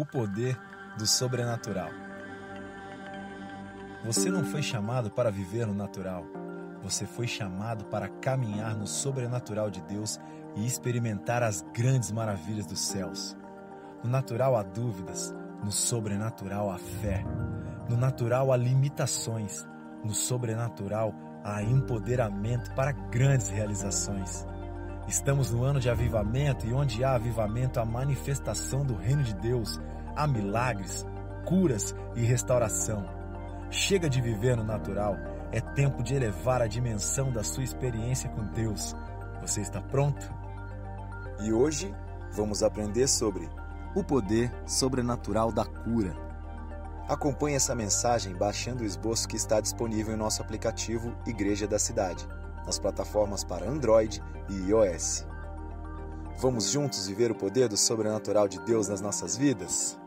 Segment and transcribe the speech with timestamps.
[0.00, 0.56] o poder
[0.96, 1.90] do sobrenatural.
[4.04, 6.24] Você não foi chamado para viver no natural.
[6.82, 10.20] Você foi chamado para caminhar no sobrenatural de Deus
[10.54, 13.36] e experimentar as grandes maravilhas dos céus.
[14.02, 15.34] No natural há dúvidas,
[15.64, 17.24] no sobrenatural há fé.
[17.88, 19.66] No natural há limitações,
[20.04, 21.12] no sobrenatural
[21.42, 24.46] há empoderamento para grandes realizações.
[25.08, 29.80] Estamos no ano de avivamento e onde há avivamento, há manifestação do reino de Deus,
[30.14, 31.06] há milagres,
[31.46, 33.06] curas e restauração.
[33.70, 35.16] Chega de viver no natural,
[35.50, 38.94] é tempo de elevar a dimensão da sua experiência com Deus.
[39.40, 40.30] Você está pronto?
[41.40, 41.90] E hoje
[42.32, 43.48] vamos aprender sobre
[43.94, 46.14] o poder sobrenatural da cura.
[47.08, 52.28] Acompanhe essa mensagem baixando o esboço que está disponível em nosso aplicativo Igreja da Cidade
[52.68, 55.26] nas plataformas para Android e iOS.
[56.38, 59.98] Vamos juntos viver o poder do sobrenatural de Deus nas nossas vidas?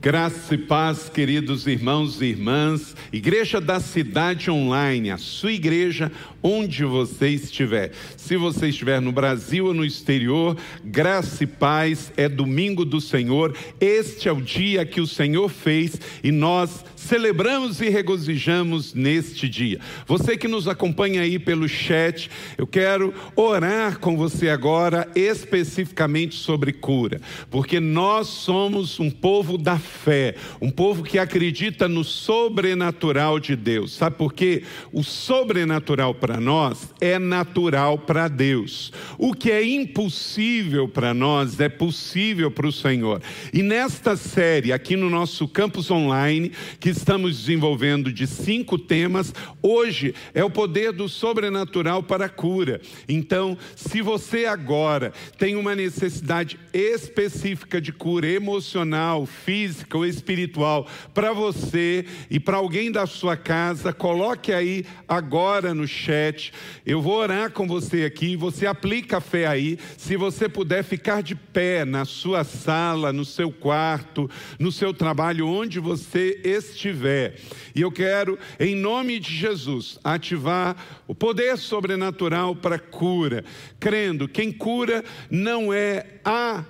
[0.00, 6.84] Graça e paz, queridos irmãos e irmãs, Igreja da Cidade Online, a sua igreja onde
[6.84, 7.90] você estiver.
[8.16, 13.56] Se você estiver no Brasil ou no exterior, graça e paz é domingo do Senhor.
[13.80, 19.80] Este é o dia que o Senhor fez e nós celebramos e regozijamos neste dia.
[20.06, 26.72] Você que nos acompanha aí pelo chat, eu quero orar com você agora especificamente sobre
[26.72, 33.56] cura, porque nós somos um povo da fé, um povo que acredita no sobrenatural de
[33.56, 33.94] Deus.
[33.94, 34.62] Sabe por quê?
[34.92, 38.92] O sobrenatural para nós é natural para Deus.
[39.16, 43.22] O que é impossível para nós é possível para o Senhor.
[43.52, 50.14] E nesta série, aqui no nosso campus online, que estamos desenvolvendo de cinco temas, hoje
[50.34, 52.80] é o poder do sobrenatural para a cura.
[53.08, 60.86] Então, se você agora tem uma necessidade específica de cura emocional, física, física ou espiritual
[61.14, 66.52] para você e para alguém da sua casa, coloque aí agora no chat.
[66.84, 69.78] Eu vou orar com você aqui, você aplica a fé aí.
[69.96, 75.46] Se você puder ficar de pé na sua sala, no seu quarto, no seu trabalho,
[75.46, 77.36] onde você estiver.
[77.74, 80.76] E eu quero, em nome de Jesus, ativar
[81.06, 83.44] o poder sobrenatural para cura,
[83.78, 86.64] crendo quem cura não é a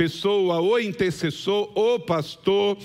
[0.00, 2.78] pessoa, o intercessor, o pastor,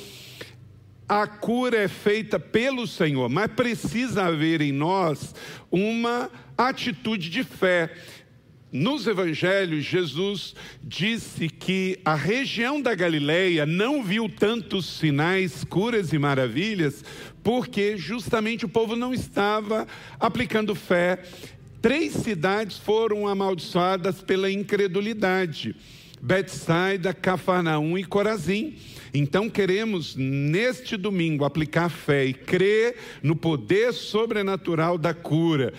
[1.08, 5.34] a cura é feita pelo Senhor, mas precisa haver em nós
[5.72, 7.90] uma atitude de fé.
[8.70, 16.20] Nos evangelhos, Jesus disse que a região da Galileia não viu tantos sinais, curas e
[16.20, 17.02] maravilhas,
[17.42, 19.88] porque justamente o povo não estava
[20.20, 21.24] aplicando fé.
[21.82, 25.78] Três cidades foram amaldiçoadas pela incredulidade.
[26.22, 28.76] Betsaida, Cafarnaum e Corazim.
[29.14, 35.74] Então queremos neste domingo aplicar fé e crer no poder sobrenatural da cura.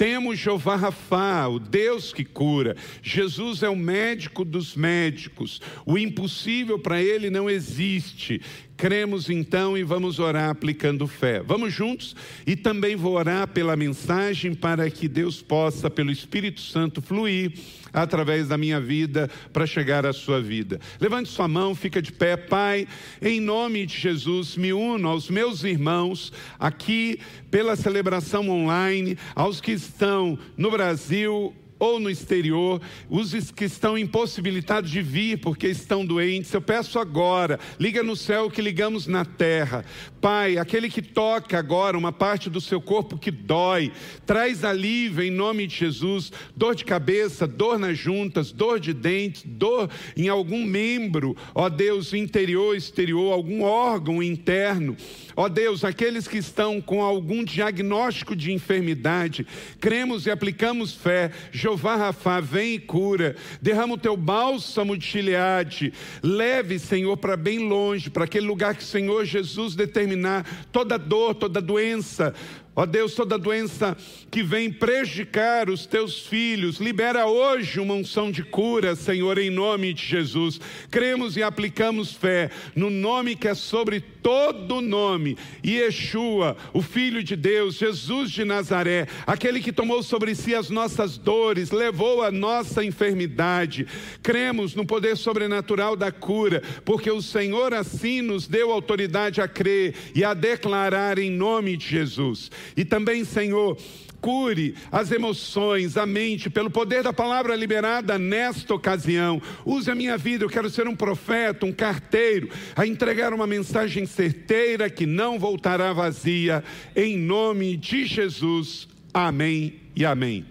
[0.00, 2.74] Temos Jeová Rafá, o Deus que cura.
[3.02, 5.60] Jesus é o médico dos médicos.
[5.84, 8.40] O impossível para ele não existe.
[8.80, 11.42] Cremos então e vamos orar aplicando fé.
[11.42, 12.16] Vamos juntos?
[12.46, 17.52] E também vou orar pela mensagem para que Deus possa, pelo Espírito Santo, fluir
[17.92, 20.80] através da minha vida para chegar à sua vida.
[20.98, 22.88] Levante sua mão, fica de pé, Pai,
[23.20, 27.20] em nome de Jesus, me uno aos meus irmãos aqui
[27.50, 34.90] pela celebração online, aos que estão no Brasil, ou no exterior, os que estão impossibilitados
[34.90, 39.84] de vir porque estão doentes, eu peço agora, liga no céu que ligamos na terra.
[40.20, 43.90] Pai, aquele que toca agora uma parte do seu corpo que dói,
[44.26, 49.42] traz alívio em nome de Jesus, dor de cabeça, dor nas juntas, dor de dentes,
[49.46, 54.94] dor em algum membro, ó Deus, interior, exterior, algum órgão interno.
[55.34, 59.46] Ó Deus, aqueles que estão com algum diagnóstico de enfermidade,
[59.80, 61.30] cremos e aplicamos fé.
[61.70, 63.36] Jeová Rafa, vem e cura.
[63.62, 65.92] Derrama o teu bálsamo de Gileade.
[66.20, 71.34] Leve, Senhor, para bem longe, para aquele lugar que o Senhor Jesus determinar toda dor,
[71.34, 72.34] toda doença,
[72.80, 73.94] Ó Deus, toda doença
[74.30, 79.92] que vem prejudicar os teus filhos, libera hoje uma unção de cura, Senhor, em nome
[79.92, 80.58] de Jesus.
[80.90, 87.36] Cremos e aplicamos fé no nome que é sobre todo nome, Yeshua, o Filho de
[87.36, 92.84] Deus, Jesus de Nazaré, aquele que tomou sobre si as nossas dores, levou a nossa
[92.84, 93.86] enfermidade.
[94.22, 99.94] Cremos no poder sobrenatural da cura, porque o Senhor assim nos deu autoridade a crer
[100.14, 102.50] e a declarar em nome de Jesus.
[102.76, 103.76] E também, Senhor,
[104.20, 109.40] cure as emoções, a mente, pelo poder da palavra liberada nesta ocasião.
[109.64, 114.06] Use a minha vida, eu quero ser um profeta, um carteiro, a entregar uma mensagem
[114.06, 116.62] certeira que não voltará vazia,
[116.94, 118.88] em nome de Jesus.
[119.12, 120.44] Amém e amém.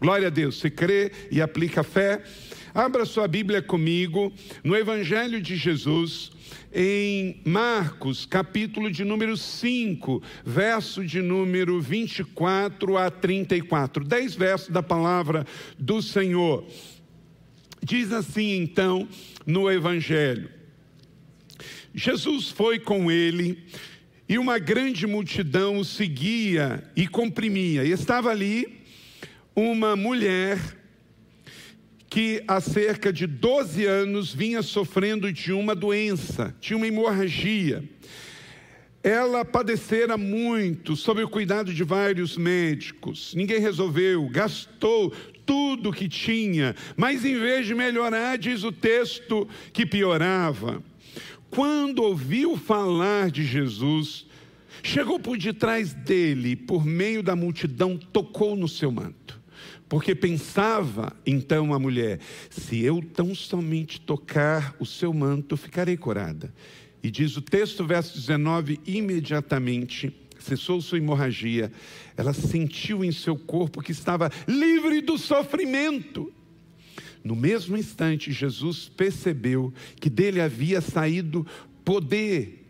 [0.00, 0.56] Glória a Deus.
[0.56, 2.22] Você crê e aplica a fé?
[2.74, 4.30] Abra sua Bíblia comigo
[4.62, 6.30] no Evangelho de Jesus,
[6.78, 14.04] em Marcos, capítulo de número 5, verso de número 24 a 34.
[14.04, 15.46] Dez versos da palavra
[15.78, 16.66] do Senhor.
[17.82, 19.08] Diz assim então
[19.46, 20.50] no Evangelho:
[21.94, 23.64] Jesus foi com ele.
[24.28, 27.84] E uma grande multidão o seguia e comprimia.
[27.84, 28.82] E estava ali
[29.54, 30.58] uma mulher
[32.16, 37.84] que há cerca de 12 anos vinha sofrendo de uma doença, tinha uma hemorragia.
[39.02, 43.34] Ela padecera muito sob o cuidado de vários médicos.
[43.34, 45.12] Ninguém resolveu, gastou
[45.44, 50.82] tudo que tinha, mas em vez de melhorar, diz o texto que piorava.
[51.50, 54.24] Quando ouviu falar de Jesus,
[54.82, 59.38] chegou por detrás dele, por meio da multidão, tocou no seu manto.
[59.88, 62.18] Porque pensava então a mulher:
[62.50, 66.52] se eu tão somente tocar o seu manto, ficarei curada.
[67.02, 71.72] E diz o texto, verso 19: imediatamente cessou sua hemorragia,
[72.16, 76.32] ela sentiu em seu corpo que estava livre do sofrimento.
[77.24, 81.44] No mesmo instante, Jesus percebeu que dele havia saído
[81.84, 82.65] poder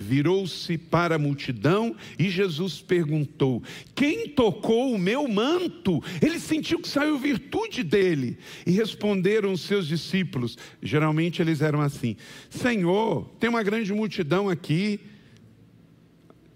[0.00, 3.62] virou-se para a multidão e Jesus perguntou:
[3.94, 6.02] Quem tocou o meu manto?
[6.22, 8.38] Ele sentiu que saiu virtude dele.
[8.66, 12.16] E responderam os seus discípulos, geralmente eles eram assim:
[12.48, 14.98] Senhor, tem uma grande multidão aqui.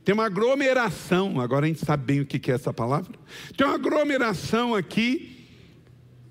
[0.04, 3.18] Tem uma aglomeração, agora a gente sabe bem o que é essa palavra.
[3.56, 5.46] Tem uma aglomeração aqui,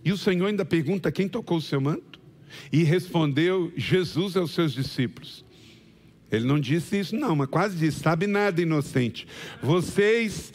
[0.05, 2.21] e o Senhor ainda pergunta: quem tocou o seu manto?
[2.71, 5.42] E respondeu Jesus aos seus discípulos:
[6.33, 9.27] ele não disse isso, não, mas quase disse: sabe nada, inocente.
[9.61, 10.51] Vocês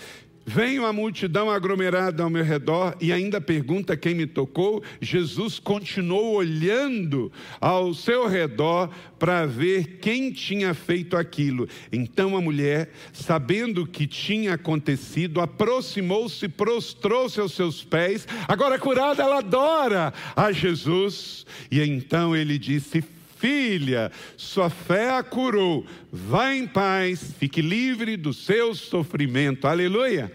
[0.51, 4.83] Venho a multidão aglomerada ao meu redor e ainda pergunta quem me tocou.
[4.99, 7.31] Jesus continuou olhando
[7.61, 8.89] ao seu redor
[9.19, 11.69] para ver quem tinha feito aquilo.
[11.93, 18.27] Então a mulher, sabendo o que tinha acontecido, aproximou-se, prostrou-se aos seus pés.
[18.49, 21.45] Agora curada, ela adora a Jesus.
[21.71, 23.05] E então ele disse:
[23.39, 25.87] Filha, sua fé a curou.
[26.13, 29.67] Vá em paz, fique livre do seu sofrimento.
[29.67, 30.33] Aleluia.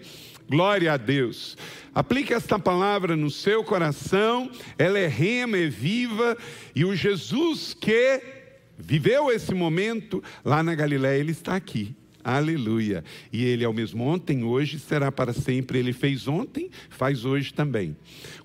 [0.48, 1.56] Glória a Deus.
[1.94, 6.36] Aplique esta palavra no seu coração, ela é rema, é viva,
[6.74, 8.20] e o Jesus que
[8.76, 11.94] viveu esse momento lá na Galiléia, ele está aqui.
[12.22, 13.04] Aleluia.
[13.30, 15.78] E ele é o mesmo ontem, hoje, será para sempre.
[15.78, 17.94] Ele fez ontem, faz hoje também.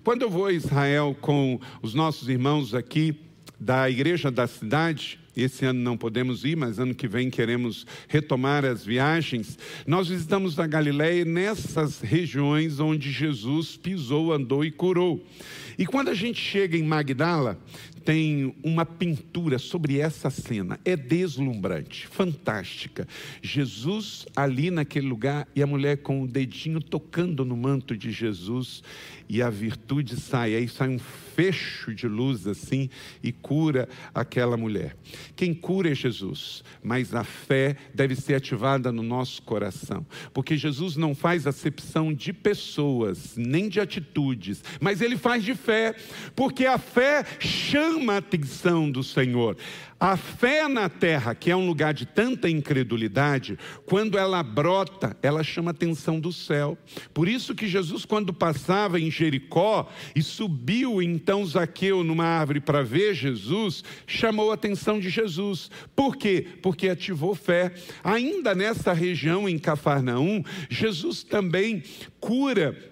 [0.03, 3.17] Quando eu vou a Israel com os nossos irmãos aqui,
[3.59, 5.19] da igreja da cidade.
[5.35, 9.57] Esse ano não podemos ir, mas ano que vem queremos retomar as viagens.
[9.85, 15.23] Nós visitamos a Galiléia nessas regiões onde Jesus pisou, andou e curou.
[15.77, 17.57] E quando a gente chega em Magdala,
[18.09, 20.79] tem uma pintura sobre essa cena.
[20.83, 23.07] É deslumbrante, fantástica.
[23.39, 28.81] Jesus ali naquele lugar e a mulher com o dedinho tocando no manto de Jesus
[29.29, 30.55] e a virtude sai.
[30.55, 32.89] Aí sai um fecho de luz assim
[33.21, 34.97] e cura aquela mulher.
[35.35, 40.97] Quem cura é Jesus, mas a fé deve ser ativada no nosso coração, porque Jesus
[40.97, 45.95] não faz acepção de pessoas, nem de atitudes, mas ele faz de fé,
[46.35, 49.57] porque a fé chama a atenção do Senhor.
[49.99, 55.43] A fé na terra, que é um lugar de tanta incredulidade, quando ela brota, ela
[55.43, 56.77] chama a atenção do céu.
[57.13, 62.81] Por isso que Jesus, quando passava em Jericó e subiu então Zaqueu numa árvore para
[62.81, 65.69] ver Jesus, chamou a atenção de Jesus.
[65.93, 66.47] Por quê?
[66.61, 67.73] Porque ativou fé.
[68.01, 71.83] Ainda nessa região em Cafarnaum, Jesus também
[72.21, 72.89] cura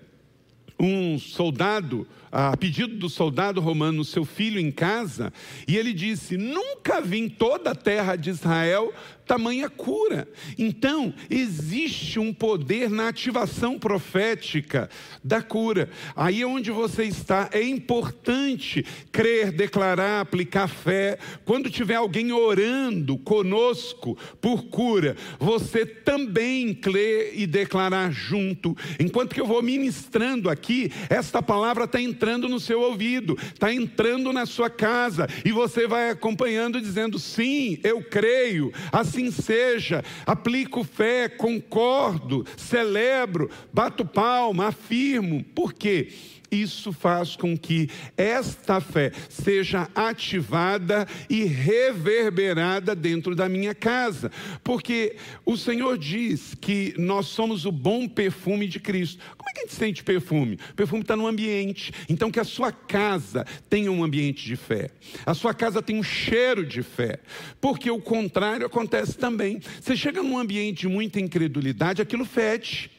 [0.79, 5.31] um soldado a pedido do soldado romano, seu filho em casa,
[5.67, 8.93] e ele disse: Nunca vi em toda a terra de Israel
[9.27, 10.25] tamanha cura.
[10.57, 14.89] Então, existe um poder na ativação profética
[15.21, 15.89] da cura.
[16.15, 21.19] Aí é onde você está, é importante crer, declarar, aplicar fé.
[21.43, 28.77] Quando tiver alguém orando conosco por cura, você também crer e declarar junto.
[28.97, 33.71] Enquanto que eu vou ministrando aqui, esta palavra está entrando entrando no seu ouvido, está
[33.71, 40.83] entrando na sua casa, e você vai acompanhando, dizendo: sim, eu creio, assim seja, aplico
[40.83, 45.43] fé, concordo, celebro, bato palma, afirmo.
[45.53, 46.09] Por quê?
[46.51, 54.31] Isso faz com que esta fé seja ativada e reverberada dentro da minha casa,
[54.63, 59.21] porque o Senhor diz que nós somos o bom perfume de Cristo.
[59.37, 60.57] Como é que a gente sente perfume?
[60.71, 64.89] O perfume está no ambiente, então que a sua casa tenha um ambiente de fé,
[65.25, 67.19] a sua casa tem um cheiro de fé,
[67.59, 69.59] porque o contrário acontece também.
[69.81, 72.96] Você chega num ambiente de muita incredulidade, aquilo fede.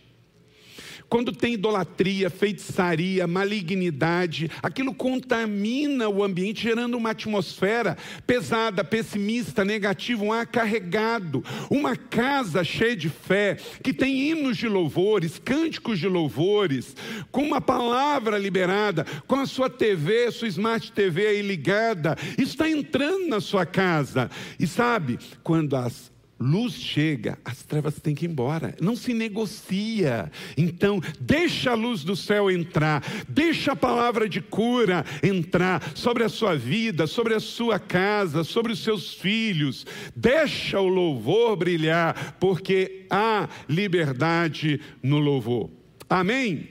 [1.08, 7.96] Quando tem idolatria, feitiçaria, malignidade, aquilo contamina o ambiente, gerando uma atmosfera
[8.26, 11.42] pesada, pessimista, negativa, um ar carregado.
[11.70, 16.94] Uma casa cheia de fé, que tem hinos de louvores, cânticos de louvores,
[17.30, 23.28] com uma palavra liberada, com a sua TV, sua Smart TV aí ligada, está entrando
[23.28, 24.30] na sua casa.
[24.58, 28.74] E sabe, quando as luz chega, as trevas têm que ir embora.
[28.80, 30.30] Não se negocia.
[30.56, 36.28] Então, deixa a luz do céu entrar, deixa a palavra de cura entrar sobre a
[36.28, 39.86] sua vida, sobre a sua casa, sobre os seus filhos.
[40.14, 45.70] Deixa o louvor brilhar, porque há liberdade no louvor.
[46.08, 46.68] Amém?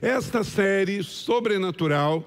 [0.00, 2.24] Esta série sobrenatural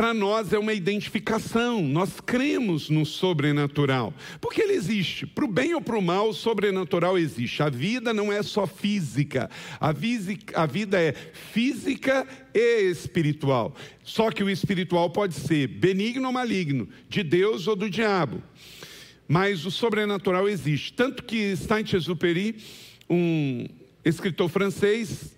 [0.00, 5.74] para nós é uma identificação, nós cremos no sobrenatural, porque ele existe, para o bem
[5.74, 7.62] ou para o mal, o sobrenatural existe.
[7.62, 9.90] A vida não é só física, a,
[10.54, 11.12] a vida é
[11.52, 13.76] física e espiritual.
[14.02, 18.42] Só que o espiritual pode ser benigno ou maligno, de Deus ou do diabo.
[19.28, 20.94] Mas o sobrenatural existe.
[20.94, 22.56] Tanto que Saint-Exupéry,
[23.06, 23.66] um
[24.02, 25.36] escritor francês,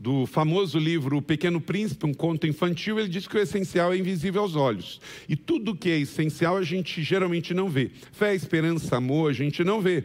[0.00, 3.98] do famoso livro O Pequeno Príncipe, um conto infantil, ele diz que o essencial é
[3.98, 4.98] invisível aos olhos.
[5.28, 7.90] E tudo que é essencial a gente geralmente não vê.
[8.10, 10.04] Fé, esperança, amor, a gente não vê.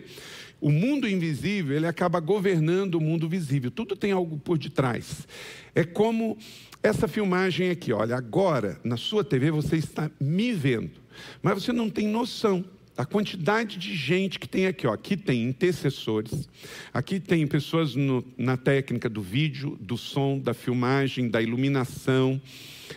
[0.60, 3.72] O mundo invisível, ele acaba governando o mundo visível.
[3.72, 5.26] Tudo tem algo por detrás.
[5.74, 6.38] É como
[6.84, 11.00] essa filmagem aqui, olha, agora na sua TV você está me vendo,
[11.42, 12.66] mas você não tem noção
[12.98, 14.94] a quantidade de gente que tem aqui, ó.
[14.94, 16.48] aqui tem intercessores,
[16.94, 22.42] aqui tem pessoas no, na técnica do vídeo, do som, da filmagem, da iluminação,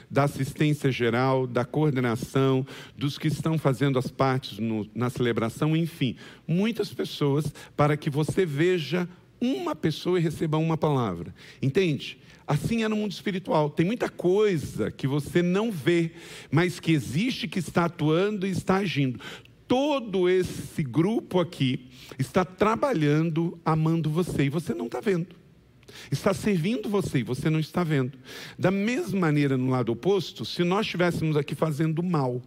[0.08, 2.64] da assistência geral, da coordenação,
[2.96, 8.46] dos que estão fazendo as partes no, na celebração, enfim, muitas pessoas para que você
[8.46, 9.08] veja
[9.40, 11.34] uma pessoa e receba uma palavra.
[11.60, 12.18] Entende?
[12.46, 13.68] Assim é no mundo espiritual.
[13.68, 16.12] Tem muita coisa que você não vê,
[16.50, 19.20] mas que existe, que está atuando e está agindo
[19.68, 25.36] todo esse grupo aqui está trabalhando, amando você e você não está vendo.
[26.10, 28.18] Está servindo você e você não está vendo.
[28.58, 32.42] Da mesma maneira, no lado oposto, se nós estivéssemos aqui fazendo mal,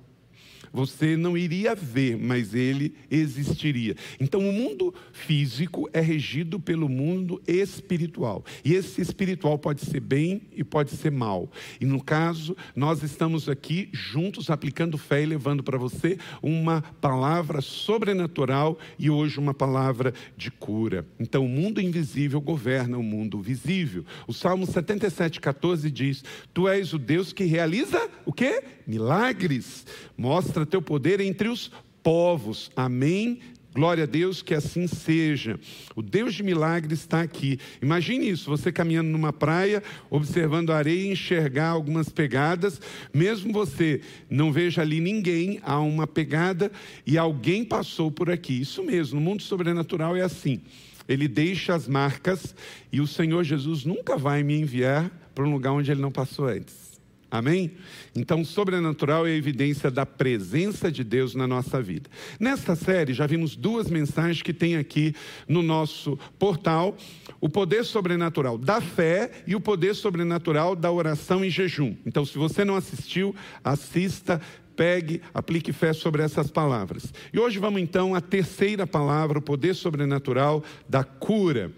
[0.71, 3.95] você não iria ver, mas ele existiria.
[4.19, 8.43] Então, o mundo físico é regido pelo mundo espiritual.
[8.63, 11.51] E esse espiritual pode ser bem e pode ser mal.
[11.79, 17.61] E no caso, nós estamos aqui juntos aplicando fé e levando para você uma palavra
[17.61, 21.05] sobrenatural e hoje uma palavra de cura.
[21.19, 24.05] Então, o mundo invisível governa o mundo visível.
[24.27, 26.23] O Salmo 77, 14 diz:
[26.53, 28.63] Tu és o Deus que realiza o quê?
[28.85, 29.85] Milagres.
[30.17, 31.71] Mostra mostra teu poder entre os
[32.03, 32.71] povos.
[32.75, 33.39] Amém.
[33.73, 35.57] Glória a Deus que assim seja.
[35.95, 37.57] O Deus de milagres está aqui.
[37.81, 42.81] Imagine isso: você caminhando numa praia, observando a areia e enxergar algumas pegadas,
[43.13, 46.69] mesmo você não veja ali ninguém, há uma pegada
[47.07, 48.59] e alguém passou por aqui.
[48.59, 50.61] Isso mesmo, no mundo sobrenatural é assim.
[51.07, 52.53] Ele deixa as marcas
[52.91, 56.45] e o Senhor Jesus nunca vai me enviar para um lugar onde ele não passou
[56.45, 56.90] antes.
[57.31, 57.71] Amém?
[58.13, 62.09] Então, sobrenatural é a evidência da presença de Deus na nossa vida.
[62.37, 65.15] Nesta série, já vimos duas mensagens que tem aqui
[65.47, 66.97] no nosso portal:
[67.39, 71.95] o poder sobrenatural da fé e o poder sobrenatural da oração e jejum.
[72.05, 73.33] Então, se você não assistiu,
[73.63, 74.41] assista,
[74.81, 77.13] pegue, aplique fé sobre essas palavras.
[77.31, 81.71] E hoje vamos então à terceira palavra, o poder sobrenatural da cura.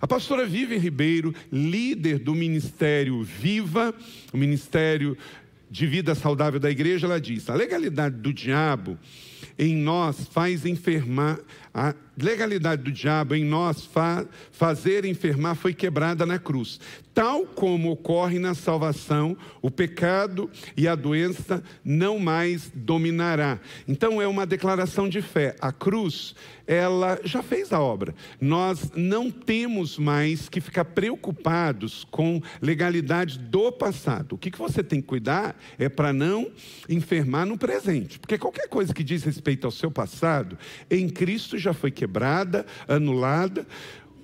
[0.00, 3.92] A pastora Vivian Ribeiro, líder do ministério Viva,
[4.32, 5.18] o ministério
[5.68, 8.96] de vida saudável da igreja, ela diz: a legalidade do diabo
[9.58, 11.38] em nós faz enfermar
[11.76, 16.78] A legalidade do diabo em nós fa fazer enfermar foi quebrada na cruz.
[17.12, 23.58] Tal como ocorre na salvação, o pecado e a doença não mais dominará.
[23.86, 25.56] Então é uma declaração de fé.
[25.60, 26.34] A cruz,
[26.66, 28.14] ela já fez a obra.
[28.40, 34.34] Nós não temos mais que ficar preocupados com legalidade do passado.
[34.34, 36.50] O que, que você tem que cuidar é para não
[36.88, 38.18] enfermar no presente.
[38.18, 40.56] Porque qualquer coisa que diz respeito ao seu passado,
[40.90, 43.66] em Cristo já foi quebrada, anulada.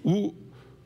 [0.05, 0.33] O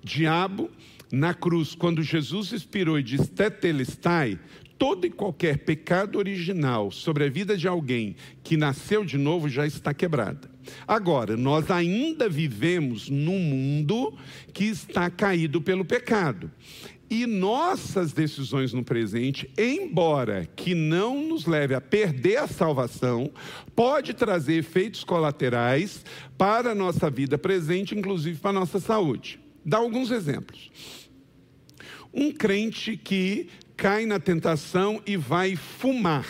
[0.02, 0.70] diabo
[1.12, 4.38] na cruz, quando Jesus expirou e disse tetelestai,
[4.78, 9.66] todo e qualquer pecado original sobre a vida de alguém que nasceu de novo já
[9.66, 10.50] está quebrada.
[10.88, 14.16] Agora, nós ainda vivemos num mundo
[14.52, 16.50] que está caído pelo pecado.
[17.14, 23.30] E nossas decisões no presente, embora que não nos leve a perder a salvação,
[23.72, 26.04] pode trazer efeitos colaterais
[26.36, 29.38] para a nossa vida presente, inclusive para a nossa saúde.
[29.64, 30.72] Dá alguns exemplos.
[32.12, 36.26] Um crente que cai na tentação e vai fumar.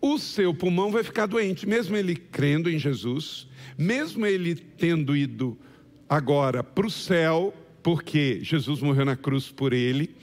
[0.00, 3.46] O seu pulmão vai ficar doente, mesmo ele crendo em Jesus,
[3.78, 5.56] mesmo ele tendo ido
[6.08, 7.54] agora para o céu,
[7.88, 10.14] porque Jesus morreu na cruz por ele.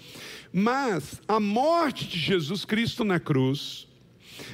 [0.54, 3.88] Mas a morte de Jesus Cristo na cruz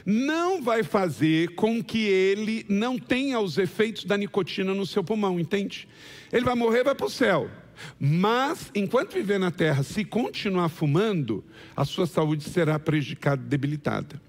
[0.06, 5.38] não vai fazer com que ele não tenha os efeitos da nicotina no seu pulmão,
[5.38, 5.90] entende?
[6.32, 7.52] Ele vai morrer, vai para o céu.
[8.00, 11.44] Mas, enquanto viver na terra, se continuar fumando,
[11.76, 14.22] a sua saúde será prejudicada, debilitada.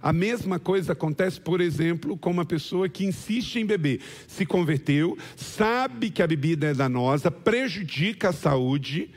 [0.00, 4.00] A mesma coisa acontece, por exemplo, com uma pessoa que insiste em beber.
[4.26, 9.10] Se converteu, sabe que a bebida é danosa, prejudica a saúde.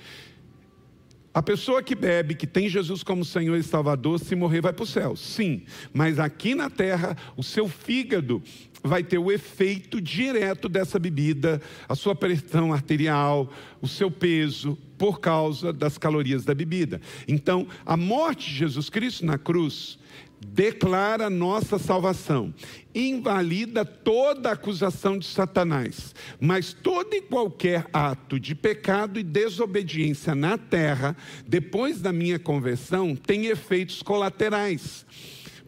[1.34, 4.84] A pessoa que bebe, que tem Jesus como Senhor e Salvador, se morrer, vai para
[4.84, 5.16] o céu.
[5.16, 5.62] Sim,
[5.94, 8.42] mas aqui na terra, o seu fígado
[8.84, 15.20] vai ter o efeito direto dessa bebida, a sua pressão arterial, o seu peso, por
[15.20, 17.00] causa das calorias da bebida.
[17.28, 20.00] Então, a morte de Jesus Cristo na cruz
[20.46, 22.54] declara nossa salvação,
[22.94, 30.58] invalida toda acusação de Satanás, mas todo e qualquer ato de pecado e desobediência na
[30.58, 31.16] terra,
[31.48, 35.06] depois da minha conversão, tem efeitos colaterais.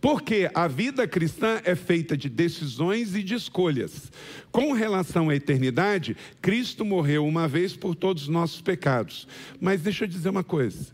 [0.01, 4.09] Porque a vida cristã é feita de decisões e de escolhas.
[4.49, 9.27] Com relação à eternidade, Cristo morreu uma vez por todos os nossos pecados.
[9.59, 10.93] Mas deixa eu dizer uma coisa: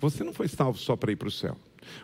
[0.00, 1.56] você não foi salvo só para ir para o céu.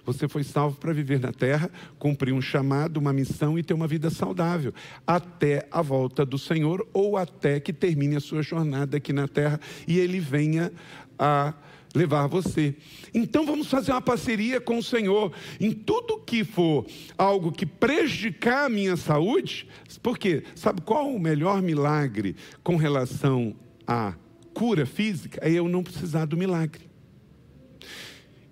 [0.04, 3.86] Você foi salvo para viver na terra, cumprir um chamado, uma missão e ter uma
[3.86, 4.72] vida saudável,
[5.06, 9.60] até a volta do Senhor ou até que termine a sua jornada aqui na terra
[9.86, 10.72] e ele venha
[11.18, 11.54] a
[11.96, 12.74] levar você.
[13.14, 18.66] Então vamos fazer uma parceria com o Senhor em tudo que for algo que prejudicar
[18.66, 19.66] a minha saúde,
[20.02, 24.14] porque sabe qual o melhor milagre com relação à
[24.52, 25.40] cura física?
[25.42, 26.86] É eu não precisar do milagre.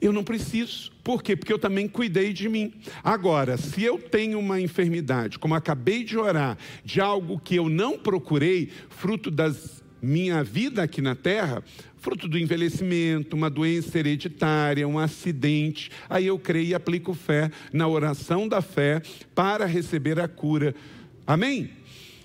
[0.01, 0.93] Eu não preciso.
[1.03, 1.37] Por quê?
[1.37, 2.73] Porque eu também cuidei de mim.
[3.03, 7.99] Agora, se eu tenho uma enfermidade, como acabei de orar, de algo que eu não
[7.99, 11.65] procurei, fruto das minha vida aqui na terra,
[11.97, 15.91] fruto do envelhecimento, uma doença hereditária, um acidente.
[16.09, 19.01] Aí eu creio e aplico fé na oração da fé
[19.35, 20.75] para receber a cura.
[21.27, 21.71] Amém?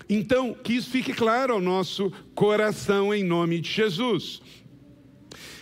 [0.08, 4.42] Então, que isso fique claro ao nosso coração em nome de Jesus.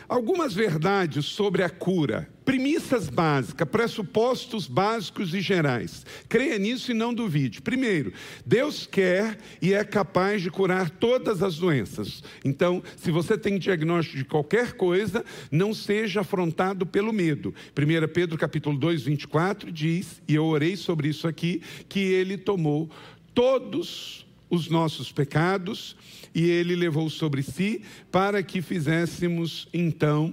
[0.09, 6.07] Algumas verdades sobre a cura, premissas básicas, pressupostos básicos e gerais.
[6.27, 7.61] Creia nisso e não duvide.
[7.61, 8.15] Primeiro,
[8.47, 12.25] Deus quer e é capaz de curar todas as doenças.
[12.43, 17.55] Então, se você tem diagnóstico de qualquer coisa, não seja afrontado pelo medo.
[17.77, 22.89] 1 Pedro capítulo 2, 24 diz, e eu orei sobre isso aqui, que ele tomou
[23.35, 25.95] todos os nossos pecados
[26.39, 30.33] e ele levou sobre si para que fizéssemos então,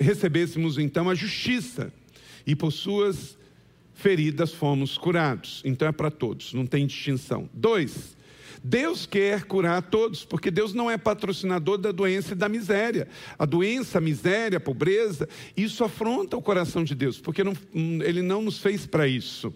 [0.00, 1.92] recebêssemos então a justiça
[2.46, 3.36] e por suas
[3.92, 5.60] feridas fomos curados.
[5.66, 7.46] Então é para todos, não tem distinção.
[7.52, 8.16] Dois,
[8.64, 13.06] Deus quer curar todos, porque Deus não é patrocinador da doença e da miséria.
[13.38, 18.22] A doença, a miséria, a pobreza, isso afronta o coração de Deus, porque não, Ele
[18.22, 19.52] não nos fez para isso.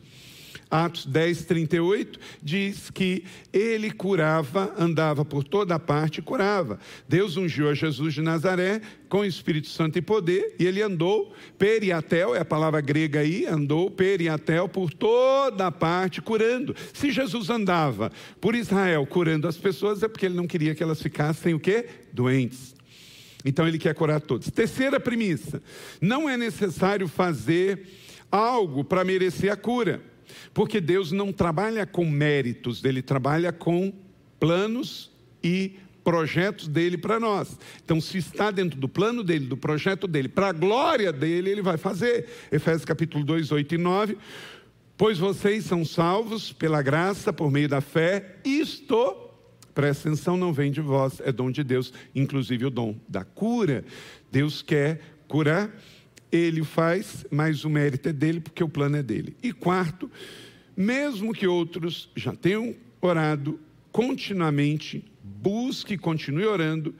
[0.73, 6.81] Atos 10, 38, diz que ele curava, andava por toda parte e curava.
[7.07, 11.35] Deus ungiu a Jesus de Nazaré com o Espírito Santo e poder, e ele andou,
[11.59, 16.75] periatel, é a palavra grega aí, andou periatel por toda parte curando.
[16.95, 21.03] Se Jesus andava por Israel curando as pessoas, é porque ele não queria que elas
[21.03, 21.87] ficassem o quê?
[22.15, 22.75] Doentes.
[23.45, 24.51] Então ele quer curar todos.
[24.51, 25.63] Terceira premissa:
[26.01, 27.87] não é necessário fazer
[28.31, 30.12] algo para merecer a cura.
[30.53, 33.93] Porque Deus não trabalha com méritos, ele trabalha com
[34.39, 35.11] planos
[35.43, 37.59] e projetos dele para nós.
[37.85, 41.63] Então, se está dentro do plano dele, do projeto dele, para a glória dele, ele
[41.63, 42.29] vai fazer.
[42.51, 44.19] Efésios capítulo 2, 8 e 9.
[44.97, 49.31] Pois vocês são salvos pela graça, por meio da fé, isto,
[49.75, 53.85] presta atenção, não vem de vós, é dom de Deus, inclusive o dom da cura.
[54.31, 55.75] Deus quer curar,
[56.33, 59.37] ele faz, mas o mérito é dele, porque o plano é dele.
[59.43, 60.11] E quarto,
[60.75, 63.61] mesmo que outros já tenham orado
[63.93, 66.95] continuamente, busque e continue orando,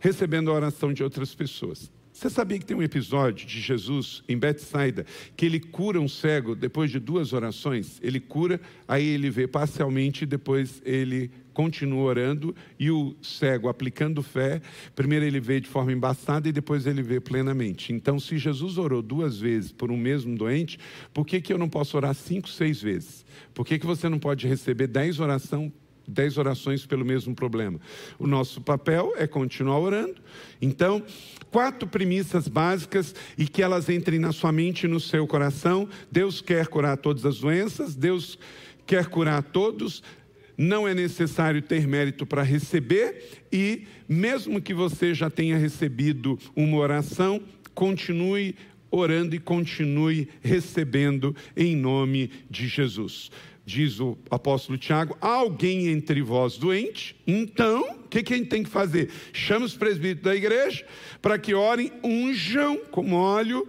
[0.00, 1.90] recebendo a oração de outras pessoas.
[2.12, 6.54] Você sabia que tem um episódio de Jesus em Betsaida que ele cura um cego
[6.54, 7.98] depois de duas orações?
[8.02, 14.22] Ele cura, aí ele vê parcialmente e depois ele continua orando e o cego aplicando
[14.22, 14.60] fé,
[14.94, 17.92] primeiro ele vê de forma embaçada e depois ele vê plenamente.
[17.92, 20.78] Então, se Jesus orou duas vezes por um mesmo doente,
[21.12, 23.24] por que, que eu não posso orar cinco, seis vezes?
[23.54, 25.72] Por que, que você não pode receber dez orações
[26.06, 27.80] dez orações pelo mesmo problema.
[28.18, 30.16] O nosso papel é continuar orando.
[30.60, 31.02] Então,
[31.50, 35.88] quatro premissas básicas e que elas entrem na sua mente e no seu coração.
[36.10, 38.38] Deus quer curar todas as doenças, Deus
[38.86, 40.02] quer curar todos.
[40.56, 46.76] Não é necessário ter mérito para receber, e mesmo que você já tenha recebido uma
[46.76, 47.40] oração,
[47.74, 48.54] continue
[48.90, 53.30] orando e continue recebendo em nome de Jesus
[53.64, 58.48] diz o apóstolo Tiago, há alguém entre vós doente, então, o que, que a gente
[58.48, 59.10] tem que fazer?
[59.32, 60.84] Chama os presbíteros da igreja
[61.20, 63.68] para que orem, unjam com óleo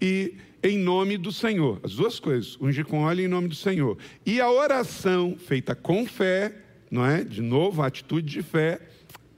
[0.00, 0.34] e
[0.68, 1.80] em nome do Senhor.
[1.82, 3.96] As duas coisas, unge com óleo em nome do Senhor.
[4.24, 6.54] E a oração feita com fé,
[6.90, 7.24] não é?
[7.24, 8.80] De novo, a atitude de fé,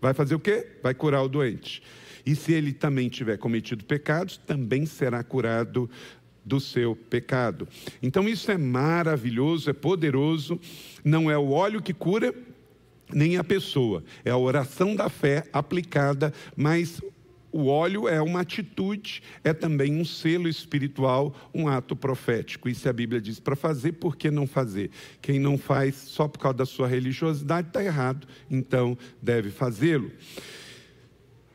[0.01, 0.67] vai fazer o quê?
[0.83, 1.83] Vai curar o doente.
[2.27, 5.89] E se ele também tiver cometido pecados, também será curado
[6.45, 7.69] do seu pecado.
[8.03, 10.59] Então isso é maravilhoso, é poderoso,
[11.05, 12.35] não é o óleo que cura,
[13.13, 17.01] nem a pessoa, é a oração da fé aplicada, mas
[17.53, 22.69] o óleo é uma atitude, é também um selo espiritual, um ato profético.
[22.69, 24.91] E se a Bíblia diz para fazer, por que não fazer?
[25.21, 30.11] Quem não faz só por causa da sua religiosidade está errado, então deve fazê-lo.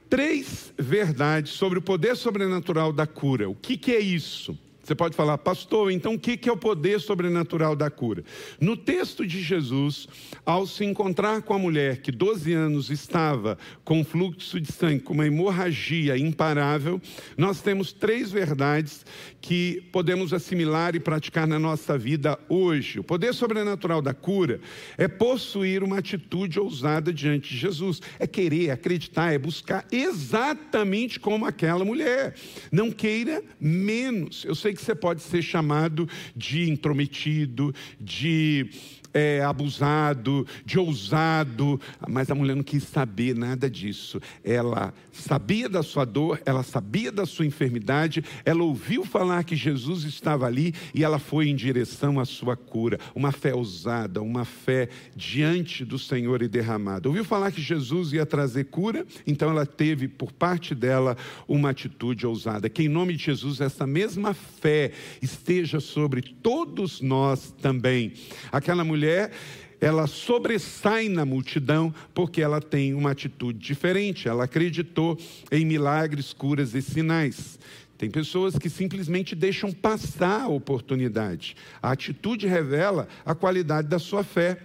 [0.09, 3.49] Três verdades sobre o poder sobrenatural da cura.
[3.49, 4.57] O que, que é isso?
[4.85, 8.23] Você pode falar, pastor, então o que é o poder sobrenatural da cura?
[8.61, 10.07] No texto de Jesus,
[10.45, 15.15] ao se encontrar com a mulher que 12 anos estava com fluxo de sangue, com
[15.15, 17.01] uma hemorragia imparável,
[17.35, 19.03] nós temos três verdades
[19.41, 22.99] que podemos assimilar e praticar na nossa vida hoje.
[22.99, 24.59] O poder sobrenatural da cura
[24.99, 31.43] é possuir uma atitude ousada diante de Jesus, é querer, acreditar, é buscar exatamente como
[31.43, 32.35] aquela mulher.
[32.71, 34.45] Não queira menos.
[34.45, 38.69] Eu sei que você pode ser chamado de intrometido, de
[39.15, 44.19] é, abusado, de ousado, mas a mulher não quis saber nada disso.
[44.43, 50.03] Ela sabia da sua dor, ela sabia da sua enfermidade, ela ouviu falar que Jesus
[50.03, 52.99] estava ali e ela foi em direção à sua cura.
[53.15, 57.07] Uma fé ousada, uma fé diante do Senhor e derramada.
[57.07, 61.15] Ouviu falar que Jesus ia trazer cura, então ela teve por parte dela
[61.47, 62.67] uma atitude ousada.
[62.67, 68.11] Que em nome de Jesus essa mesma fé esteja sobre todos nós também.
[68.51, 69.31] Aquela mulher mulher,
[69.79, 74.27] ela sobressai na multidão porque ela tem uma atitude diferente.
[74.27, 75.17] Ela acreditou
[75.51, 77.59] em milagres, curas e sinais.
[77.97, 81.55] Tem pessoas que simplesmente deixam passar a oportunidade.
[81.81, 84.57] A atitude revela a qualidade da sua fé.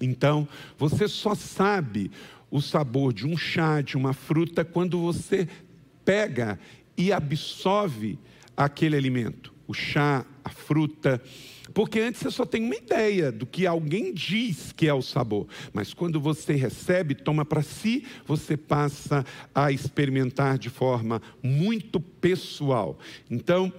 [0.00, 2.10] Então, você só sabe
[2.50, 5.48] o sabor de um chá, de uma fruta, quando você
[6.04, 6.58] pega
[6.96, 8.18] e absorve
[8.56, 9.52] aquele alimento.
[9.66, 11.20] O chá, a fruta,
[11.72, 15.46] porque antes você só tem uma ideia do que alguém diz que é o sabor.
[15.72, 22.98] Mas quando você recebe, toma para si, você passa a experimentar de forma muito pessoal.
[23.30, 23.72] Então,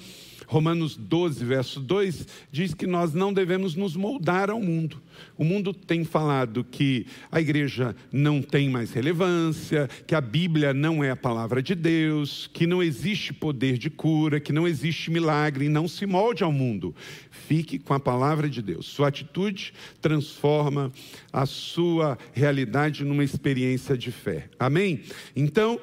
[0.50, 5.00] Romanos 12, verso 2, diz que nós não devemos nos moldar ao mundo.
[5.38, 11.04] O mundo tem falado que a igreja não tem mais relevância, que a Bíblia não
[11.04, 15.70] é a palavra de Deus, que não existe poder de cura, que não existe milagre,
[15.70, 16.96] não se molde ao mundo.
[17.30, 18.88] Fique com a palavra de Deus.
[18.88, 20.92] Sua atitude transforma
[21.32, 24.50] a sua realidade numa experiência de fé.
[24.58, 25.04] Amém?
[25.36, 25.80] Então,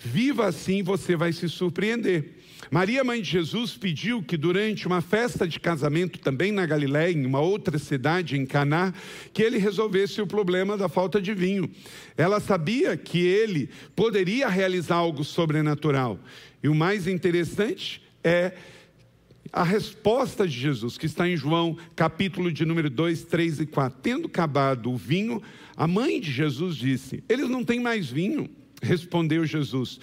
[0.00, 2.41] viva assim, você vai se surpreender.
[2.70, 7.26] Maria, mãe de Jesus, pediu que durante uma festa de casamento também na Galiléia, em
[7.26, 8.94] uma outra cidade, em Caná,
[9.32, 11.70] que ele resolvesse o problema da falta de vinho.
[12.16, 16.18] Ela sabia que ele poderia realizar algo sobrenatural.
[16.62, 18.52] E o mais interessante é
[19.52, 23.98] a resposta de Jesus, que está em João, capítulo de número 2, 3 e 4.
[24.00, 25.42] Tendo acabado o vinho,
[25.76, 28.48] a mãe de Jesus disse: Eles não têm mais vinho.
[28.80, 30.00] Respondeu Jesus: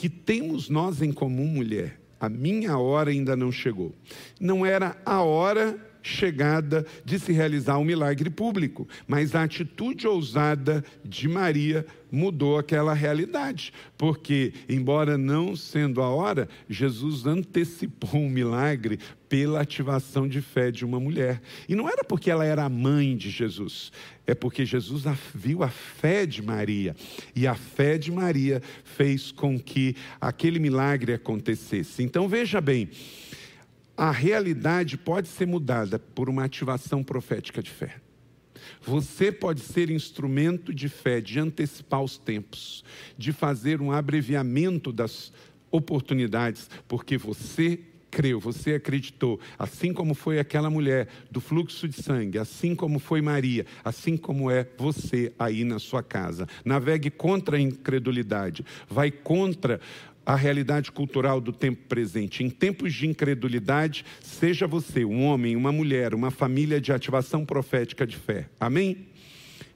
[0.00, 2.00] Que temos nós em comum, mulher?
[2.18, 3.94] A minha hora ainda não chegou.
[4.40, 10.84] Não era a hora chegada de se realizar um milagre público, mas a atitude ousada
[11.04, 18.98] de Maria mudou aquela realidade, porque, embora não sendo a hora, Jesus antecipou um milagre
[19.28, 21.40] pela ativação de fé de uma mulher.
[21.68, 23.92] E não era porque ela era a mãe de Jesus,
[24.26, 26.96] é porque Jesus viu a fé de Maria,
[27.34, 32.02] e a fé de Maria fez com que aquele milagre acontecesse.
[32.02, 32.88] Então veja bem,
[34.00, 37.96] a realidade pode ser mudada por uma ativação profética de fé.
[38.80, 42.82] Você pode ser instrumento de fé, de antecipar os tempos,
[43.18, 45.30] de fazer um abreviamento das
[45.70, 47.78] oportunidades, porque você
[48.10, 53.20] creu, você acreditou, assim como foi aquela mulher do fluxo de sangue, assim como foi
[53.20, 56.48] Maria, assim como é você aí na sua casa.
[56.64, 59.80] Navegue contra a incredulidade, vai contra
[60.24, 62.44] a realidade cultural do tempo presente.
[62.44, 68.06] Em tempos de incredulidade, seja você um homem, uma mulher, uma família de ativação profética
[68.06, 68.48] de fé.
[68.58, 69.08] Amém?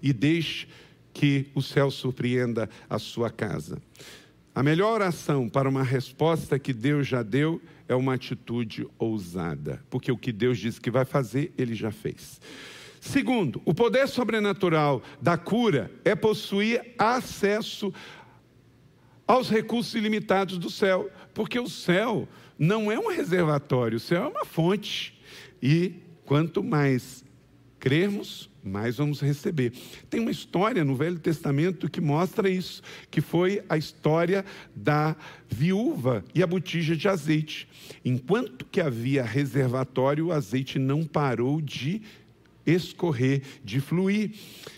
[0.02, 0.68] E deixe
[1.12, 3.80] que o céu surpreenda a sua casa.
[4.54, 10.12] A melhor oração para uma resposta que Deus já deu é uma atitude ousada, porque
[10.12, 12.40] o que Deus disse que vai fazer, ele já fez.
[13.00, 17.92] Segundo, o poder sobrenatural da cura é possuir acesso
[19.26, 24.28] aos recursos ilimitados do céu, porque o céu não é um reservatório, o céu é
[24.28, 25.18] uma fonte.
[25.62, 27.24] E quanto mais
[27.78, 29.72] crermos, mais vamos receber.
[30.08, 35.14] Tem uma história no Velho Testamento que mostra isso, que foi a história da
[35.48, 37.68] viúva e a botija de azeite.
[38.02, 42.00] Enquanto que havia reservatório, o azeite não parou de
[42.66, 44.32] escorrer, de fluir.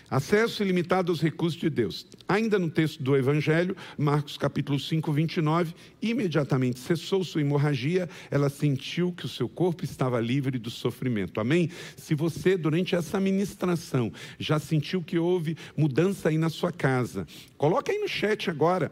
[0.09, 2.05] Acesso ilimitado aos recursos de Deus.
[2.29, 9.11] Ainda no texto do Evangelho, Marcos capítulo 5, 29, imediatamente cessou sua hemorragia, ela sentiu
[9.11, 11.41] que o seu corpo estava livre do sofrimento.
[11.41, 11.69] Amém?
[11.97, 17.91] Se você, durante essa ministração, já sentiu que houve mudança aí na sua casa, coloca
[17.91, 18.91] aí no chat agora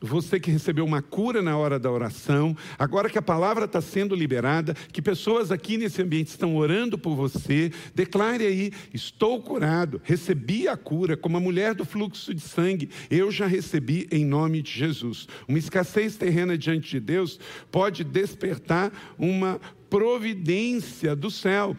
[0.00, 4.14] você que recebeu uma cura na hora da oração, agora que a palavra está sendo
[4.14, 10.68] liberada, que pessoas aqui nesse ambiente estão orando por você, declare aí: estou curado, recebi
[10.68, 14.70] a cura, como a mulher do fluxo de sangue, eu já recebi em nome de
[14.70, 15.26] Jesus.
[15.48, 21.76] Uma escassez terrena diante de Deus pode despertar uma providência do céu.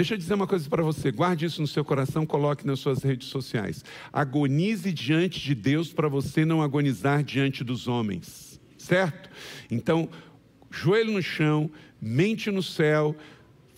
[0.00, 3.02] Deixa eu dizer uma coisa para você, guarde isso no seu coração, coloque nas suas
[3.02, 3.84] redes sociais.
[4.10, 9.28] Agonize diante de Deus para você não agonizar diante dos homens, certo?
[9.70, 10.08] Então,
[10.70, 13.14] joelho no chão, mente no céu,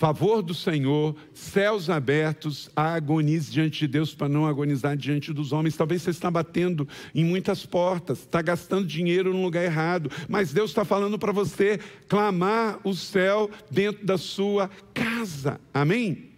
[0.02, 5.76] favor do Senhor, céus abertos, agonize diante de Deus para não agonizar diante dos homens.
[5.76, 10.70] Talvez você está batendo em muitas portas, está gastando dinheiro no lugar errado, mas Deus
[10.70, 14.68] está falando para você clamar o céu dentro da sua
[15.22, 15.60] casa.
[15.72, 16.30] Amém?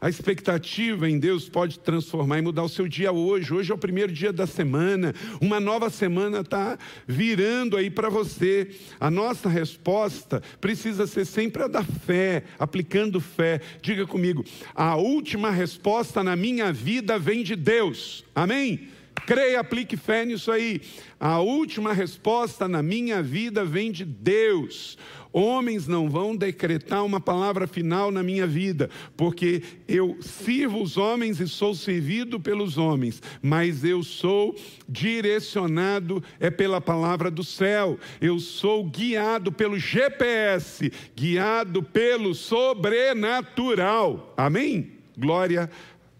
[0.00, 3.54] A expectativa em Deus pode transformar e mudar o seu dia hoje.
[3.54, 8.72] Hoje é o primeiro dia da semana, uma nova semana está virando aí para você.
[9.00, 13.60] A nossa resposta precisa ser sempre a da fé, aplicando fé.
[13.80, 18.24] Diga comigo, a última resposta na minha vida vem de Deus.
[18.34, 18.88] Amém?
[19.26, 20.80] Creia, aplique fé nisso aí.
[21.18, 24.98] A última resposta na minha vida vem de Deus.
[25.32, 31.40] Homens não vão decretar uma palavra final na minha vida, porque eu sirvo os homens
[31.40, 34.54] e sou servido pelos homens, mas eu sou
[34.86, 37.98] direcionado é pela palavra do céu.
[38.20, 44.34] Eu sou guiado pelo GPS, guiado pelo sobrenatural.
[44.36, 44.92] Amém?
[45.16, 45.70] Glória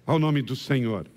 [0.07, 1.12] ao nome do Senhor.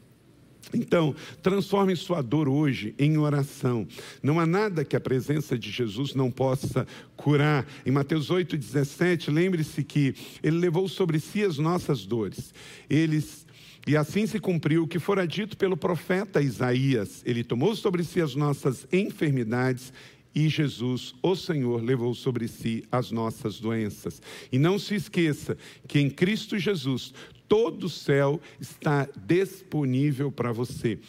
[0.73, 3.88] Então, transforme sua dor hoje em oração.
[4.21, 7.65] Não há nada que a presença de Jesus não possa curar.
[7.86, 12.54] Em Mateus 8,17, lembre-se que ele levou sobre si as nossas dores.
[12.89, 13.45] Eles
[13.88, 17.21] e assim se cumpriu o que fora dito pelo profeta Isaías.
[17.23, 19.93] Ele tomou sobre si as nossas enfermidades
[20.36, 24.21] e Jesus, o Senhor, levou sobre si as nossas doenças.
[24.51, 27.13] E não se esqueça que em Cristo Jesus
[27.47, 30.99] todo o céu está disponível para você.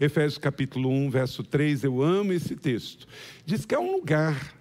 [0.00, 3.06] Efésios capítulo 1, verso 3, eu amo esse texto.
[3.44, 4.56] Diz que é um lugar.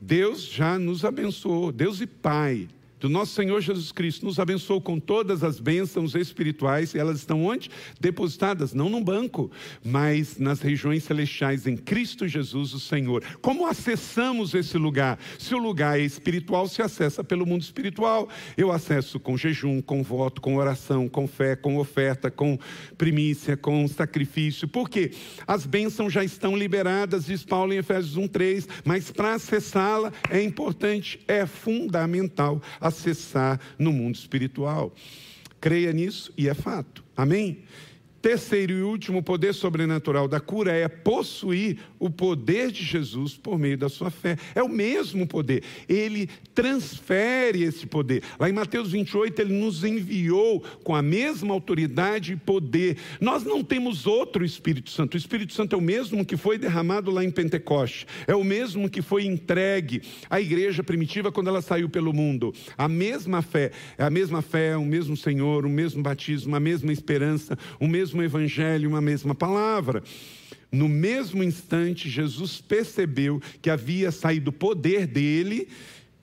[0.00, 4.98] Deus já nos abençoou, Deus e Pai do nosso Senhor Jesus Cristo nos abençoou com
[4.98, 7.70] todas as bênçãos espirituais, e elas estão onde?
[8.00, 9.50] Depositadas, não num banco,
[9.84, 13.22] mas nas regiões celestiais em Cristo Jesus, o Senhor.
[13.42, 15.18] Como acessamos esse lugar?
[15.38, 18.28] Se o lugar é espiritual, se acessa pelo mundo espiritual.
[18.56, 22.58] Eu acesso com jejum, com voto, com oração, com fé, com oferta, com
[22.96, 24.66] primícia, com sacrifício.
[24.66, 25.10] Por quê?
[25.46, 31.20] As bênçãos já estão liberadas, diz Paulo em Efésios 1:3, mas para acessá-la é importante,
[31.28, 34.94] é fundamental acessar no mundo espiritual.
[35.60, 37.04] Creia nisso e é fato.
[37.16, 37.64] Amém?
[38.26, 43.78] Terceiro e último poder sobrenatural da cura é possuir o poder de Jesus por meio
[43.78, 44.36] da sua fé.
[44.52, 45.62] É o mesmo poder.
[45.88, 48.24] Ele transfere esse poder.
[48.36, 52.96] Lá em Mateus 28, ele nos enviou com a mesma autoridade e poder.
[53.20, 55.14] Nós não temos outro Espírito Santo.
[55.14, 58.08] O Espírito Santo é o mesmo que foi derramado lá em Pentecoste.
[58.26, 62.52] É o mesmo que foi entregue à igreja primitiva quando ela saiu pelo mundo.
[62.76, 63.70] A mesma fé.
[63.96, 68.15] É a mesma fé, o mesmo Senhor, o mesmo batismo, a mesma esperança, o mesmo
[68.22, 70.02] evangelho, uma mesma palavra.
[70.70, 75.68] No mesmo instante, Jesus percebeu que havia saído o poder dele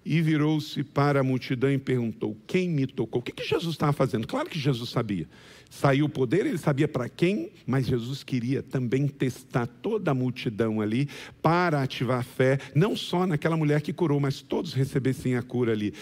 [0.06, 3.22] e virou-se para a multidão e perguntou: Quem me tocou?
[3.22, 4.28] O que, que Jesus estava fazendo?
[4.28, 5.28] Claro que Jesus sabia.
[5.70, 10.82] Saiu o poder, ele sabia para quem, mas Jesus queria também testar toda a multidão
[10.82, 11.10] ali
[11.42, 15.72] para ativar a fé, não só naquela mulher que curou, mas todos recebessem a cura
[15.72, 15.94] ali.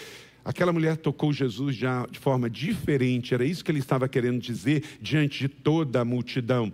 [0.44, 4.82] Aquela mulher tocou Jesus já de forma diferente, era isso que ele estava querendo dizer
[5.00, 6.72] diante de toda a multidão.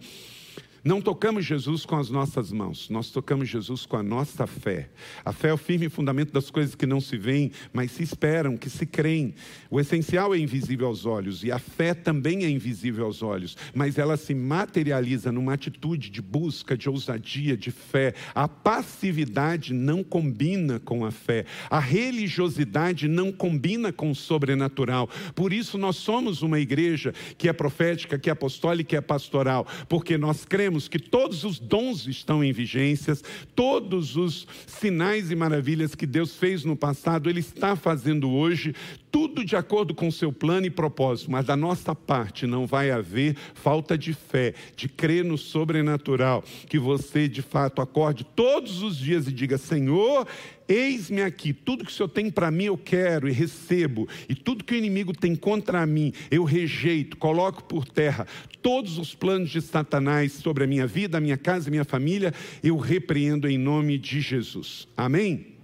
[0.85, 4.89] Não tocamos Jesus com as nossas mãos, nós tocamos Jesus com a nossa fé.
[5.25, 8.57] A fé é o firme fundamento das coisas que não se veem, mas se esperam,
[8.57, 9.35] que se creem.
[9.71, 13.99] O essencial é invisível aos olhos e a fé também é invisível aos olhos, mas
[13.99, 18.15] ela se materializa numa atitude de busca, de ousadia, de fé.
[18.33, 25.09] A passividade não combina com a fé, a religiosidade não combina com o sobrenatural.
[25.35, 29.67] Por isso, nós somos uma igreja que é profética, que é apostólica, que é pastoral,
[29.89, 35.35] porque nós cremos cremos que todos os dons estão em vigências, todos os sinais e
[35.35, 38.75] maravilhas que Deus fez no passado, Ele está fazendo hoje,
[39.11, 42.91] tudo de acordo com o seu plano e propósito, mas da nossa parte não vai
[42.91, 48.99] haver falta de fé, de crer no sobrenatural, que você de fato acorde todos os
[48.99, 50.27] dias e diga: Senhor,
[50.69, 54.63] Eis-me aqui, tudo que o Senhor tem para mim eu quero e recebo, e tudo
[54.63, 58.27] que o inimigo tem contra mim eu rejeito, coloco por terra.
[58.61, 62.35] Todos os planos de Satanás sobre a minha vida, a minha casa, a minha família,
[62.63, 64.87] eu repreendo em nome de Jesus.
[64.95, 65.59] Amém?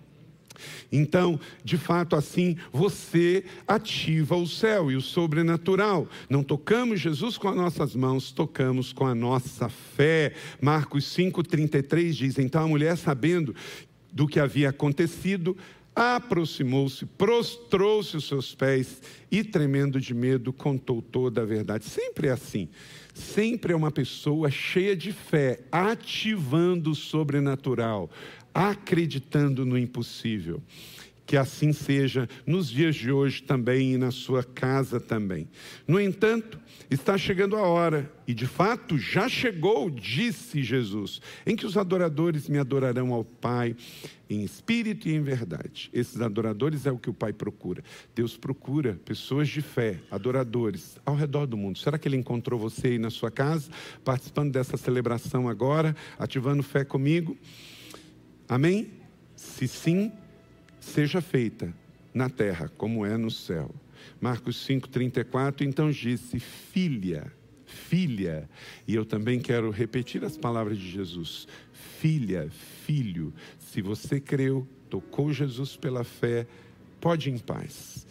[0.90, 6.08] Então, de fato, assim você ativa o céu e o sobrenatural.
[6.28, 10.32] Não tocamos Jesus com as nossas mãos, tocamos com a nossa fé.
[10.60, 13.54] Marcos 5,33 diz: Então a mulher, sabendo
[14.14, 15.56] do que havia acontecido,
[15.94, 21.84] aproximou-se, prostrou-se os seus pés e, tremendo de medo, contou toda a verdade.
[21.84, 22.68] Sempre é assim.
[23.12, 28.10] Sempre é uma pessoa cheia de fé, ativando o sobrenatural,
[28.52, 30.62] acreditando no impossível.
[31.26, 35.48] Que assim seja nos dias de hoje também e na sua casa também.
[35.88, 36.60] No entanto,
[36.90, 42.48] está chegando a hora, e de fato já chegou, disse Jesus, em que os adoradores
[42.48, 43.74] me adorarão ao Pai
[44.28, 45.90] em espírito e em verdade.
[45.92, 47.82] Esses adoradores é o que o Pai procura.
[48.14, 51.78] Deus procura pessoas de fé, adoradores, ao redor do mundo.
[51.78, 53.70] Será que Ele encontrou você aí na sua casa,
[54.04, 57.36] participando dessa celebração agora, ativando fé comigo?
[58.48, 58.90] Amém?
[59.36, 60.12] Se sim,
[60.84, 61.74] seja feita
[62.12, 63.74] na terra como é no céu.
[64.20, 67.32] Marcos 5,34, então disse: Filha,
[67.64, 68.48] filha,
[68.86, 72.48] e eu também quero repetir as palavras de Jesus: Filha,
[72.84, 76.46] filho, se você creu, tocou Jesus pela fé,
[77.00, 78.06] pode ir em paz.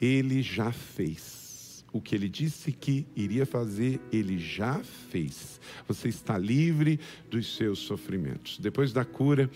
[0.00, 1.84] Ele já fez.
[1.92, 4.78] O que ele disse que iria fazer, ele já
[5.10, 5.60] fez.
[5.88, 8.60] Você está livre dos seus sofrimentos.
[8.60, 9.50] Depois da cura,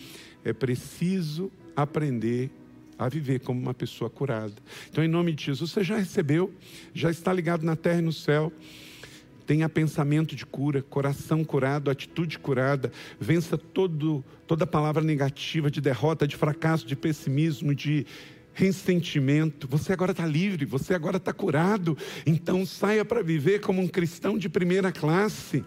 [0.45, 2.51] é preciso aprender
[2.99, 4.55] a viver como uma pessoa curada.
[4.91, 6.53] Então, em nome de Jesus, você já recebeu,
[6.93, 8.53] já está ligado na terra e no céu.
[9.47, 12.91] Tenha pensamento de cura, coração curado, atitude curada.
[13.21, 18.07] Vença todo, toda palavra negativa de derrota, de fracasso, de pessimismo, de
[18.55, 19.69] ressentimento.
[19.69, 21.99] Você agora está livre, você agora está curado.
[22.25, 25.63] Então saia para viver como um cristão de primeira classe.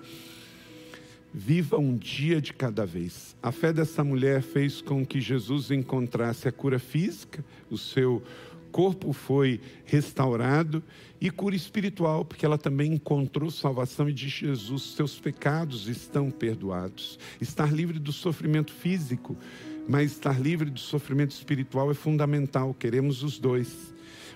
[1.34, 3.36] Viva um dia de cada vez.
[3.44, 8.24] A fé dessa mulher fez com que Jesus encontrasse a cura física, o seu
[8.72, 10.84] corpo foi restaurado
[11.20, 17.18] e cura espiritual, porque ela também encontrou salvação e de Jesus, seus pecados estão perdoados.
[17.42, 19.36] Estar livre do sofrimento físico,
[19.88, 23.94] mas estar livre do sofrimento espiritual é fundamental, queremos os dois.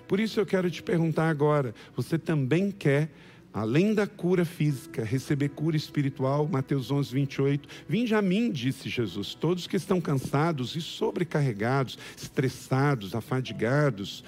[0.08, 3.10] Por isso eu quero te perguntar agora: você também quer
[3.52, 7.68] além da cura física, receber cura espiritual, Mateus 11, 28.
[7.88, 14.24] Vinde a mim, disse Jesus, todos que estão cansados e sobrecarregados, estressados, afadigados,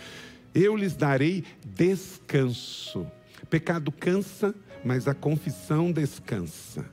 [0.55, 3.07] eu lhes darei descanso.
[3.48, 6.84] Pecado cansa, mas a confissão descansa.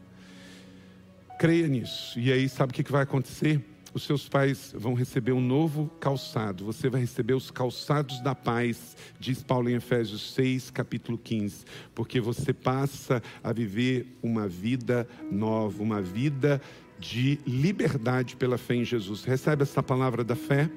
[1.38, 2.20] Creia nisso.
[2.20, 3.71] E aí, sabe o que vai acontecer?
[3.94, 8.96] Os seus pais vão receber um novo calçado, você vai receber os calçados da paz,
[9.20, 15.84] diz Paulo em Efésios 6, capítulo 15, porque você passa a viver uma vida nova,
[15.84, 16.62] uma vida
[17.02, 19.24] de liberdade pela fé em Jesus.
[19.24, 20.70] Recebe essa palavra da fé